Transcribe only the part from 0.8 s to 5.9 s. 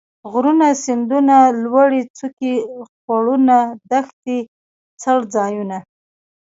،سيندونه ،لوړې څوکي ،خوړونه ،دښتې ،څړ ځايونه